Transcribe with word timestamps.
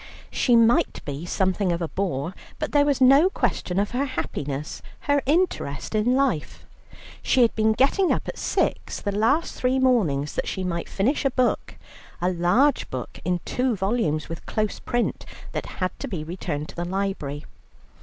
She 0.31 0.55
might 0.55 1.05
be 1.05 1.27
something 1.27 1.71
of 1.71 1.79
a 1.79 1.87
bore, 1.87 2.33
but 2.57 2.71
there 2.71 2.87
was 2.87 2.99
no 3.01 3.29
question 3.29 3.77
of 3.79 3.91
her 3.91 4.05
happiness, 4.05 4.81
her 5.01 5.21
interest 5.27 5.93
in 5.93 6.15
life. 6.15 6.65
She 7.21 7.43
had 7.43 7.53
been 7.53 7.73
getting 7.73 8.11
up 8.11 8.27
at 8.27 8.39
six 8.39 8.99
the 8.99 9.11
last 9.11 9.53
three 9.53 9.77
mornings 9.77 10.33
that 10.33 10.47
she 10.47 10.63
might 10.63 10.89
finish 10.89 11.23
a 11.23 11.29
book, 11.29 11.75
a 12.19 12.31
large 12.31 12.89
book 12.89 13.19
in 13.23 13.41
two 13.45 13.75
volumes 13.75 14.27
with 14.27 14.47
close 14.47 14.79
print, 14.79 15.23
that 15.51 15.67
had 15.77 15.91
to 15.99 16.07
be 16.07 16.23
returned 16.23 16.69
to 16.69 16.75
the 16.75 16.83
library. 16.85 17.45